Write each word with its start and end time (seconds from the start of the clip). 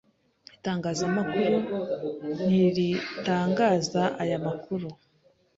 Itangazamakuru 0.55 1.57
ntiritangaza 2.45 4.03
aya 4.23 4.37
makuru. 4.45 4.87